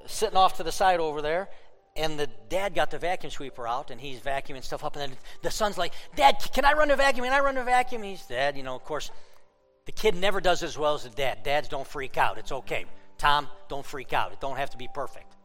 sitting 0.06 0.36
off 0.36 0.56
to 0.58 0.62
the 0.62 0.72
side 0.72 1.00
over 1.00 1.22
there. 1.22 1.48
And 1.96 2.18
the 2.18 2.28
dad 2.48 2.74
got 2.74 2.90
the 2.90 2.98
vacuum 2.98 3.30
sweeper 3.30 3.66
out, 3.66 3.90
and 3.90 4.00
he's 4.00 4.20
vacuuming 4.20 4.62
stuff 4.62 4.84
up. 4.84 4.96
And 4.96 5.10
then 5.12 5.18
the 5.42 5.50
son's 5.50 5.78
like, 5.78 5.92
"Dad, 6.14 6.36
can 6.52 6.64
I 6.64 6.72
run 6.74 6.88
the 6.88 6.96
vacuum? 6.96 7.24
Can 7.24 7.32
I 7.32 7.40
run 7.40 7.54
the 7.54 7.64
vacuum?" 7.64 8.02
He's 8.02 8.24
dad. 8.26 8.56
You 8.56 8.62
know, 8.62 8.74
of 8.74 8.84
course, 8.84 9.10
the 9.86 9.92
kid 9.92 10.14
never 10.14 10.40
does 10.40 10.62
as 10.62 10.76
well 10.76 10.94
as 10.94 11.04
the 11.04 11.10
dad. 11.10 11.42
Dads 11.42 11.68
don't 11.68 11.86
freak 11.86 12.16
out. 12.16 12.38
It's 12.38 12.52
okay. 12.52 12.86
Tom, 13.18 13.48
don't 13.68 13.86
freak 13.86 14.12
out. 14.12 14.32
It 14.32 14.40
don't 14.40 14.56
have 14.56 14.70
to 14.70 14.76
be 14.76 14.88
perfect. 14.92 15.36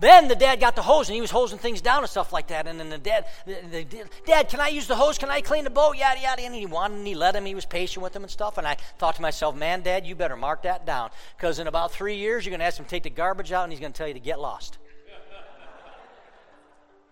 Then 0.00 0.28
the 0.28 0.36
dad 0.36 0.60
got 0.60 0.76
the 0.76 0.82
hose 0.82 1.08
and 1.08 1.16
he 1.16 1.20
was 1.20 1.32
hosing 1.32 1.58
things 1.58 1.80
down 1.80 2.04
and 2.04 2.08
stuff 2.08 2.32
like 2.32 2.48
that. 2.48 2.68
And 2.68 2.78
then 2.78 2.88
the 2.88 2.98
dad, 2.98 3.26
the, 3.46 3.56
the, 3.68 4.04
Dad, 4.26 4.48
can 4.48 4.60
I 4.60 4.68
use 4.68 4.86
the 4.86 4.94
hose? 4.94 5.18
Can 5.18 5.28
I 5.28 5.40
clean 5.40 5.64
the 5.64 5.70
boat? 5.70 5.96
Yada, 5.96 6.20
yada. 6.20 6.42
And 6.42 6.54
he 6.54 6.66
wanted 6.66 6.98
and 6.98 7.06
he 7.06 7.16
let 7.16 7.34
him. 7.34 7.44
He 7.44 7.54
was 7.56 7.64
patient 7.64 8.02
with 8.02 8.14
him 8.14 8.22
and 8.22 8.30
stuff. 8.30 8.58
And 8.58 8.66
I 8.66 8.76
thought 8.98 9.16
to 9.16 9.22
myself, 9.22 9.56
man, 9.56 9.82
Dad, 9.82 10.06
you 10.06 10.14
better 10.14 10.36
mark 10.36 10.62
that 10.62 10.86
down. 10.86 11.10
Because 11.36 11.58
in 11.58 11.66
about 11.66 11.90
three 11.90 12.14
years, 12.14 12.44
you're 12.46 12.52
going 12.52 12.60
to 12.60 12.66
ask 12.66 12.78
him 12.78 12.84
to 12.84 12.90
take 12.90 13.02
the 13.02 13.10
garbage 13.10 13.50
out 13.50 13.64
and 13.64 13.72
he's 13.72 13.80
going 13.80 13.92
to 13.92 13.98
tell 13.98 14.06
you 14.06 14.14
to 14.14 14.20
get 14.20 14.38
lost. 14.40 14.78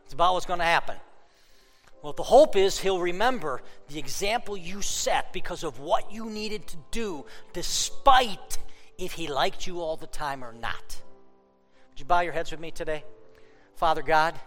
It's 0.06 0.14
about 0.14 0.34
what's 0.34 0.46
going 0.46 0.60
to 0.60 0.64
happen. 0.64 0.96
Well, 2.00 2.12
the 2.12 2.22
hope 2.22 2.54
is 2.54 2.78
he'll 2.78 3.00
remember 3.00 3.60
the 3.88 3.98
example 3.98 4.56
you 4.56 4.80
set 4.80 5.32
because 5.32 5.64
of 5.64 5.80
what 5.80 6.12
you 6.12 6.26
needed 6.26 6.68
to 6.68 6.76
do, 6.92 7.26
despite 7.52 8.58
if 8.96 9.12
he 9.12 9.26
liked 9.26 9.66
you 9.66 9.80
all 9.80 9.96
the 9.96 10.06
time 10.06 10.44
or 10.44 10.52
not. 10.52 11.02
Would 11.90 11.98
you 11.98 12.06
bow 12.06 12.20
your 12.20 12.32
heads 12.32 12.52
with 12.52 12.60
me 12.60 12.70
today? 12.70 13.02
Father 13.74 14.02
God, 14.02 14.38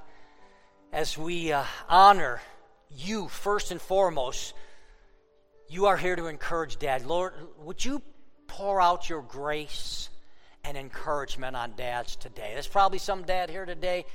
as 0.94 1.18
we 1.18 1.52
uh, 1.52 1.66
honor 1.90 2.42
you 2.90 3.28
first 3.28 3.72
and 3.72 3.82
foremost, 3.82 4.54
you 5.68 5.88
are 5.88 5.98
here 5.98 6.16
to 6.16 6.28
encourage 6.28 6.80
dad. 6.80 7.06
Lord, 7.06 7.34
would 7.66 7.84
you 7.84 8.02
pour 8.48 8.82
out 8.82 9.10
your 9.10 9.22
grace 9.22 10.10
and 10.64 10.78
encouragement 10.78 11.58
on 11.58 11.74
dads 11.76 12.16
today? 12.16 12.52
There's 12.54 12.68
probably 12.68 13.00
some 13.00 13.24
dad 13.24 13.50
here 13.50 13.66
today. 13.66 14.06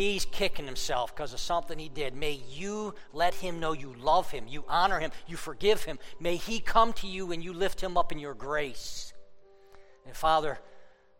He's 0.00 0.24
kicking 0.24 0.64
himself 0.64 1.14
because 1.14 1.34
of 1.34 1.40
something 1.40 1.78
he 1.78 1.90
did. 1.90 2.14
May 2.14 2.40
you 2.48 2.94
let 3.12 3.34
him 3.34 3.60
know 3.60 3.72
you 3.72 3.94
love 4.00 4.30
him, 4.30 4.46
you 4.48 4.64
honor 4.66 4.98
him, 4.98 5.10
you 5.26 5.36
forgive 5.36 5.84
him. 5.84 5.98
May 6.18 6.36
he 6.36 6.58
come 6.58 6.94
to 6.94 7.06
you 7.06 7.32
and 7.32 7.44
you 7.44 7.52
lift 7.52 7.82
him 7.82 7.98
up 7.98 8.10
in 8.10 8.18
your 8.18 8.32
grace. 8.32 9.12
And 10.06 10.16
Father, 10.16 10.58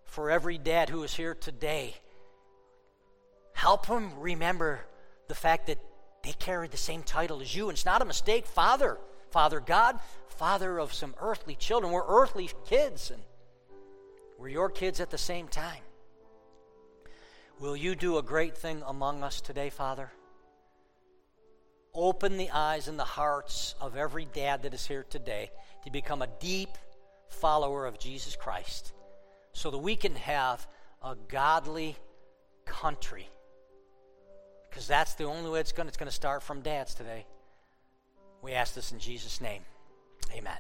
for 0.07 0.31
every 0.31 0.57
dad 0.57 0.89
who 0.89 1.03
is 1.03 1.13
here 1.13 1.35
today. 1.35 1.95
Help 3.53 3.87
them 3.87 4.13
remember 4.19 4.81
the 5.29 5.35
fact 5.35 5.67
that 5.67 5.79
they 6.25 6.33
carry 6.33 6.67
the 6.67 6.79
same 6.79 7.03
title 7.03 7.43
as 7.43 7.55
you. 7.55 7.69
And 7.69 7.77
it's 7.77 7.85
not 7.85 8.01
a 8.01 8.07
mistake. 8.07 8.47
Father, 8.47 8.97
Father 9.31 9.61
God, 9.61 10.01
Father 10.29 10.81
of 10.81 10.95
some 10.95 11.15
earthly 11.21 11.55
children. 11.55 11.93
We're 11.93 12.09
earthly 12.09 12.49
kids, 12.67 13.11
and 13.11 13.21
we're 14.39 14.49
your 14.49 14.71
kids 14.71 15.01
at 15.01 15.11
the 15.11 15.19
same 15.19 15.49
time. 15.49 15.83
Will 17.61 17.77
you 17.77 17.95
do 17.95 18.17
a 18.17 18.23
great 18.23 18.57
thing 18.57 18.83
among 18.87 19.23
us 19.23 19.43
today, 19.43 19.69
Father? 19.69 20.11
Open 21.95 22.39
the 22.39 22.51
eyes 22.51 22.89
and 22.89 22.99
the 22.99 23.05
hearts 23.05 23.75
of 23.83 23.97
every 23.97 24.25
dad 24.25 24.63
that 24.63 24.73
is 24.73 24.87
here 24.87 25.05
today 25.11 25.51
to 25.85 25.91
become 25.91 26.23
a 26.23 26.29
deep 26.41 26.71
follower 27.29 27.85
of 27.85 27.99
Jesus 27.99 28.35
Christ 28.35 28.95
so 29.53 29.71
that 29.71 29.79
we 29.79 29.95
can 29.95 30.15
have 30.15 30.67
a 31.05 31.15
godly 31.29 31.97
country. 32.65 33.29
Because 34.71 34.87
that's 34.87 35.15
the 35.15 35.25
only 35.25 35.51
way 35.51 35.61
it's 35.61 35.73
going, 35.73 35.91
to 35.91 36.11
start 36.11 36.43
from 36.43 36.63
dads 36.63 36.95
today. 36.95 37.27
We 38.41 38.53
ask 38.53 38.75
this 38.75 38.91
in 38.91 38.99
Jesus' 38.99 39.39
name. 39.39 39.63
Amen. 40.33 40.57